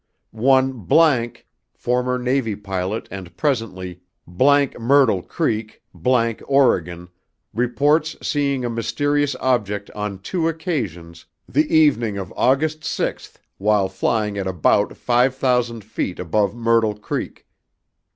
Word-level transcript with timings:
ONE____ 0.31 0.73
FORMER 1.75 2.17
NAVY 2.17 2.55
PILOT 2.55 3.07
AND 3.11 3.37
PRESENTLY____ 3.37 4.01
MYRTLE 4.79 5.21
CREEK,____ 5.21 5.83
OREGON, 6.47 7.09
REPORTS 7.53 8.15
SEEING 8.27 8.65
A 8.65 8.69
MYSTERIOUS 8.71 9.35
OBJECT 9.39 9.91
ON 9.91 10.17
TWO 10.17 10.47
OCCASIONS 10.47 11.27
THE 11.47 11.69
EVENING 11.77 12.17
OF 12.17 12.33
AUGUST 12.35 12.83
SIXTH 12.83 13.39
WHILE 13.59 13.89
FLYING 13.89 14.39
AT 14.39 14.47
ABOUT 14.47 14.97
FIVE 14.97 15.35
THOUSAND 15.35 15.83
FEET 15.83 16.17
ABOVE 16.17 16.55
MYRTLE 16.55 16.95
CREEK. 16.97 17.45